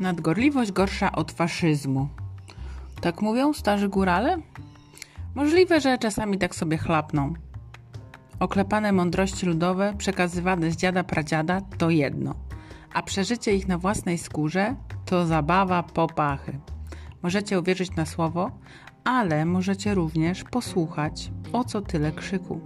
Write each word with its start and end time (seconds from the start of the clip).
Nadgorliwość 0.00 0.72
gorsza 0.72 1.12
od 1.12 1.32
faszyzmu. 1.32 2.08
Tak 3.00 3.22
mówią 3.22 3.52
starzy 3.52 3.88
górale? 3.88 4.36
Możliwe, 5.34 5.80
że 5.80 5.98
czasami 5.98 6.38
tak 6.38 6.54
sobie 6.54 6.78
chlapną. 6.78 7.34
Oklepane 8.40 8.92
mądrości 8.92 9.46
ludowe, 9.46 9.94
przekazywane 9.98 10.70
z 10.70 10.76
dziada 10.76 11.04
pradziada, 11.04 11.60
to 11.78 11.90
jedno, 11.90 12.34
a 12.94 13.02
przeżycie 13.02 13.56
ich 13.56 13.68
na 13.68 13.78
własnej 13.78 14.18
skórze 14.18 14.76
to 15.04 15.26
zabawa 15.26 15.82
popachy. 15.82 16.58
Możecie 17.22 17.60
uwierzyć 17.60 17.96
na 17.96 18.06
słowo, 18.06 18.50
ale 19.04 19.44
możecie 19.44 19.94
również 19.94 20.44
posłuchać, 20.44 21.30
o 21.52 21.64
co 21.64 21.80
tyle 21.80 22.12
krzyku. 22.12 22.60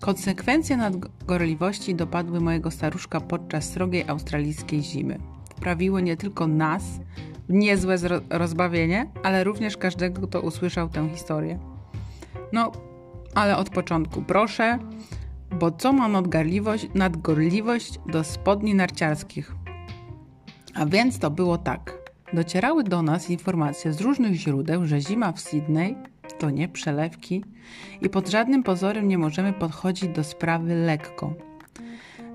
Konsekwencje 0.00 0.76
nadgorliwości 0.76 1.94
dopadły 1.94 2.40
mojego 2.40 2.70
staruszka 2.70 3.20
podczas 3.20 3.70
srogiej 3.70 4.08
australijskiej 4.08 4.82
zimy 4.82 5.18
wprawiły 5.62 6.02
nie 6.02 6.16
tylko 6.16 6.46
nas 6.46 6.82
niezłe 7.48 7.96
rozbawienie, 8.30 9.06
ale 9.22 9.44
również 9.44 9.76
każdego, 9.76 10.28
kto 10.28 10.40
usłyszał 10.40 10.88
tę 10.88 11.08
historię. 11.08 11.58
No, 12.52 12.72
ale 13.34 13.56
od 13.56 13.70
początku 13.70 14.22
proszę, 14.22 14.78
bo 15.58 15.70
co 15.70 15.92
ma 15.92 16.08
nadgorliwość, 16.08 16.88
nadgorliwość 16.94 18.00
do 18.06 18.24
spodni 18.24 18.74
narciarskich? 18.74 19.54
A 20.74 20.86
więc 20.86 21.18
to 21.18 21.30
było 21.30 21.58
tak. 21.58 21.98
Docierały 22.32 22.84
do 22.84 23.02
nas 23.02 23.30
informacje 23.30 23.92
z 23.92 24.00
różnych 24.00 24.34
źródeł, 24.34 24.86
że 24.86 25.00
zima 25.00 25.32
w 25.32 25.40
Sydney 25.40 25.96
to 26.38 26.50
nie 26.50 26.68
przelewki 26.68 27.44
i 28.00 28.08
pod 28.08 28.28
żadnym 28.28 28.62
pozorem 28.62 29.08
nie 29.08 29.18
możemy 29.18 29.52
podchodzić 29.52 30.08
do 30.08 30.24
sprawy 30.24 30.74
lekko. 30.74 31.34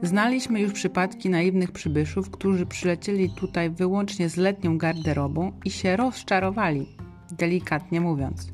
Znaliśmy 0.01 0.61
już 0.61 0.73
przypadki 0.73 1.29
naiwnych 1.29 1.71
przybyszów, 1.71 2.29
którzy 2.29 2.65
przylecieli 2.65 3.29
tutaj 3.29 3.69
wyłącznie 3.69 4.29
z 4.29 4.37
letnią 4.37 4.77
garderobą 4.77 5.51
i 5.65 5.71
się 5.71 5.95
rozczarowali, 5.95 6.87
delikatnie 7.31 8.01
mówiąc. 8.01 8.51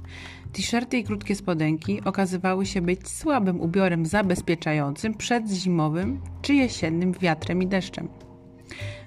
T-shirty 0.53 0.97
i 0.97 1.03
krótkie 1.03 1.35
spodenki 1.35 2.02
okazywały 2.05 2.66
się 2.66 2.81
być 2.81 3.09
słabym 3.09 3.61
ubiorem 3.61 4.05
zabezpieczającym 4.05 5.13
przed 5.13 5.50
zimowym 5.50 6.22
czy 6.41 6.53
jesiennym 6.53 7.11
wiatrem 7.11 7.61
i 7.61 7.67
deszczem. 7.67 8.07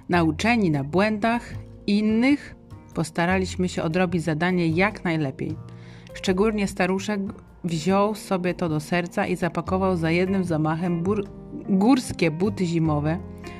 Nauczeni 0.09 0.71
na 0.71 0.85
błędach 0.85 1.55
innych, 1.87 2.57
postaraliśmy 2.95 3.69
się 3.69 3.83
odrobić 3.83 4.23
zadanie 4.23 4.69
jak 4.69 5.05
najlepiej. 5.05 5.57
Szczególnie 6.15 6.69
staruszek 6.69 7.21
wziął 7.65 8.15
sobie 8.15 8.55
to 8.55 8.69
do 8.69 8.81
serca 8.81 9.27
i 9.27 9.37
zapakował 9.37 9.97
za 9.97 10.11
jednym 10.11 10.45
zamachem 10.45 11.03
bur 11.03 11.29
górskie 11.69 12.31
buty 12.31 12.67
zimowe, 12.67 13.19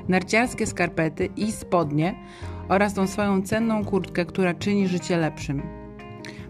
narciarskie 0.09 0.67
skarpety 0.67 1.29
i 1.37 1.53
spodnie 1.53 2.15
oraz 2.69 2.95
tą 2.95 3.07
swoją 3.07 3.43
cenną 3.43 3.85
kurtkę, 3.85 4.25
która 4.25 4.55
czyni 4.55 4.89
życie 4.89 5.17
lepszym. 5.17 5.63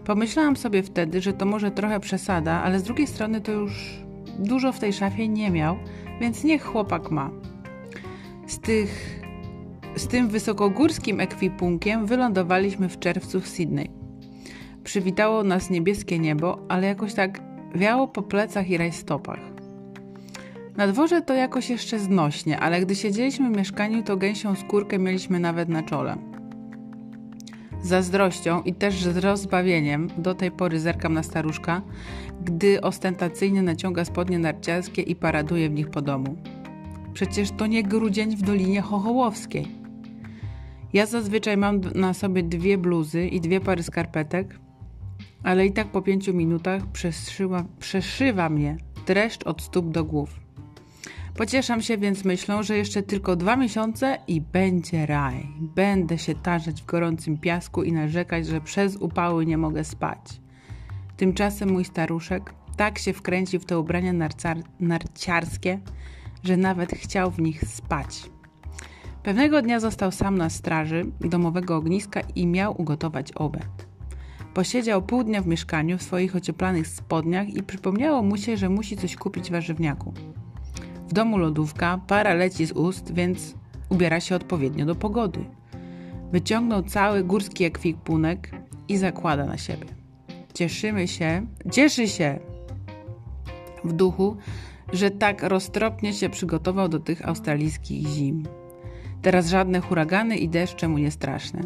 Pomyślałam 0.05 0.55
sobie 0.55 0.83
wtedy, 0.83 1.21
że 1.21 1.33
to 1.33 1.45
może 1.45 1.71
trochę 1.71 1.99
przesada, 1.99 2.63
ale 2.63 2.79
z 2.79 2.83
drugiej 2.83 3.07
strony 3.07 3.41
to 3.41 3.51
już 3.51 4.03
dużo 4.39 4.71
w 4.71 4.79
tej 4.79 4.93
szafie 4.93 5.27
nie 5.27 5.51
miał, 5.51 5.77
więc 6.21 6.43
niech 6.43 6.63
chłopak 6.63 7.11
ma. 7.11 7.31
Z, 8.47 8.59
tych, 8.59 9.21
z 9.95 10.07
tym 10.07 10.27
wysokogórskim 10.27 11.19
ekwipunkiem 11.19 12.05
wylądowaliśmy 12.05 12.89
w 12.89 12.99
czerwcu 12.99 13.41
w 13.41 13.47
Sydney. 13.47 13.91
Przywitało 14.83 15.43
nas 15.43 15.69
niebieskie 15.69 16.19
niebo, 16.19 16.59
ale 16.69 16.87
jakoś 16.87 17.13
tak 17.13 17.41
wiało 17.75 18.07
po 18.07 18.21
plecach 18.21 18.69
i 18.69 18.77
rajstopach. 18.77 19.56
Na 20.77 20.87
dworze 20.87 21.21
to 21.21 21.33
jakoś 21.33 21.69
jeszcze 21.69 21.99
znośnie, 21.99 22.59
ale 22.59 22.81
gdy 22.81 22.95
siedzieliśmy 22.95 23.49
w 23.49 23.57
mieszkaniu, 23.57 24.03
to 24.03 24.17
gęsią 24.17 24.55
skórkę 24.55 24.99
mieliśmy 24.99 25.39
nawet 25.39 25.69
na 25.69 25.83
czole. 25.83 26.17
Zazdrością 27.81 28.61
i 28.61 28.73
też 28.73 29.03
z 29.03 29.17
rozbawieniem 29.17 30.07
do 30.17 30.35
tej 30.35 30.51
pory 30.51 30.79
zerkam 30.79 31.13
na 31.13 31.23
staruszka, 31.23 31.81
gdy 32.43 32.81
ostentacyjnie 32.81 33.61
naciąga 33.61 34.05
spodnie 34.05 34.39
narciarskie 34.39 35.01
i 35.01 35.15
paraduje 35.15 35.69
w 35.69 35.73
nich 35.73 35.89
po 35.89 36.01
domu. 36.01 36.37
Przecież 37.13 37.51
to 37.51 37.67
nie 37.67 37.83
grudzień 37.83 38.35
w 38.35 38.41
Dolinie 38.41 38.81
Chochołowskiej. 38.81 39.67
Ja 40.93 41.05
zazwyczaj 41.05 41.57
mam 41.57 41.81
na 41.95 42.13
sobie 42.13 42.43
dwie 42.43 42.77
bluzy 42.77 43.27
i 43.27 43.41
dwie 43.41 43.61
pary 43.61 43.83
skarpetek, 43.83 44.59
ale 45.43 45.65
i 45.65 45.71
tak 45.71 45.87
po 45.87 46.01
pięciu 46.01 46.33
minutach 46.33 46.87
przeszywa, 46.87 47.65
przeszywa 47.79 48.49
mnie 48.49 48.77
dreszcz 49.07 49.47
od 49.47 49.61
stóp 49.61 49.91
do 49.91 50.03
głów. 50.03 50.46
Pocieszam 51.37 51.81
się 51.81 51.97
więc 51.97 52.25
myślą, 52.25 52.63
że 52.63 52.77
jeszcze 52.77 53.03
tylko 53.03 53.35
dwa 53.35 53.55
miesiące 53.55 54.17
i 54.27 54.41
będzie 54.41 55.05
raj. 55.05 55.47
Będę 55.59 56.17
się 56.17 56.35
tarzać 56.35 56.81
w 56.81 56.85
gorącym 56.85 57.37
piasku 57.37 57.83
i 57.83 57.91
narzekać, 57.91 58.47
że 58.47 58.61
przez 58.61 58.95
upały 58.95 59.45
nie 59.45 59.57
mogę 59.57 59.83
spać. 59.83 60.41
Tymczasem 61.17 61.71
mój 61.71 61.85
staruszek 61.85 62.53
tak 62.77 62.99
się 62.99 63.13
wkręcił 63.13 63.59
w 63.59 63.65
te 63.65 63.79
ubrania 63.79 64.13
narcar 64.13 64.57
narciarskie, 64.79 65.79
że 66.43 66.57
nawet 66.57 66.91
chciał 66.91 67.31
w 67.31 67.39
nich 67.39 67.67
spać. 67.67 68.29
Pewnego 69.23 69.61
dnia 69.61 69.79
został 69.79 70.11
sam 70.11 70.37
na 70.37 70.49
straży 70.49 71.05
domowego 71.19 71.75
ogniska 71.75 72.21
i 72.35 72.47
miał 72.47 72.81
ugotować 72.81 73.31
obiad. 73.31 73.87
Posiedział 74.53 75.01
pół 75.01 75.23
dnia 75.23 75.41
w 75.41 75.47
mieszkaniu 75.47 75.97
w 75.97 76.03
swoich 76.03 76.35
ocieplanych 76.35 76.87
spodniach 76.87 77.49
i 77.49 77.63
przypomniało 77.63 78.23
mu 78.23 78.37
się, 78.37 78.57
że 78.57 78.69
musi 78.69 78.97
coś 78.97 79.15
kupić 79.15 79.49
w 79.49 79.51
warzywniaku. 79.51 80.13
W 81.07 81.13
domu 81.13 81.37
lodówka, 81.37 81.99
para 82.07 82.33
leci 82.33 82.65
z 82.65 82.71
ust, 82.71 83.13
więc 83.13 83.55
ubiera 83.89 84.19
się 84.19 84.35
odpowiednio 84.35 84.85
do 84.85 84.95
pogody. 84.95 85.39
Wyciągnął 86.31 86.83
cały 86.83 87.23
górski 87.23 87.63
ekwipunek 87.63 88.51
i 88.87 88.97
zakłada 88.97 89.45
na 89.45 89.57
siebie. 89.57 89.85
Cieszymy 90.53 91.07
się, 91.07 91.45
cieszy 91.71 92.07
się 92.07 92.39
w 93.83 93.93
duchu, 93.93 94.37
że 94.93 95.11
tak 95.11 95.43
roztropnie 95.43 96.13
się 96.13 96.29
przygotował 96.29 96.89
do 96.89 96.99
tych 96.99 97.27
australijskich 97.27 98.07
zim. 98.07 98.43
Teraz 99.21 99.47
żadne 99.47 99.79
huragany 99.79 100.37
i 100.37 100.49
deszcze 100.49 100.87
mu 100.87 100.97
nie 100.97 101.11
straszne. 101.11 101.61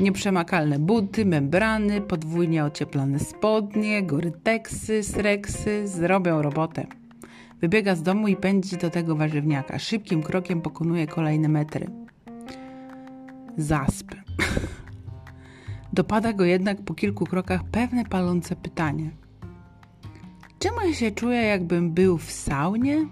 Nieprzemakalne 0.00 0.78
buty, 0.78 1.26
membrany, 1.26 2.00
podwójnie 2.00 2.64
ocieplane 2.64 3.18
spodnie, 3.18 4.02
goryteksy, 4.02 5.02
sreksy 5.02 5.88
zrobią 5.88 6.42
robotę. 6.42 6.86
Wybiega 7.62 7.94
z 7.94 8.02
domu 8.02 8.28
i 8.28 8.36
pędzi 8.36 8.76
do 8.76 8.90
tego 8.90 9.16
warzywniaka. 9.16 9.78
Szybkim 9.78 10.22
krokiem 10.22 10.60
pokonuje 10.62 11.06
kolejne 11.06 11.48
metry. 11.48 11.86
Zasp. 13.56 14.10
Dopada 15.92 16.32
go 16.32 16.44
jednak 16.44 16.82
po 16.82 16.94
kilku 16.94 17.26
krokach 17.26 17.64
pewne 17.64 18.04
palące 18.04 18.56
pytanie. 18.56 19.10
Czemu 20.58 20.80
ja 20.80 20.94
się 20.94 21.10
czuję, 21.10 21.42
jakbym 21.42 21.90
był 21.90 22.18
w 22.18 22.30
saunie? 22.30 23.06